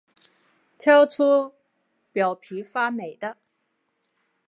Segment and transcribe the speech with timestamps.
[0.79, 1.53] 挑出
[2.11, 3.37] 表皮发霉的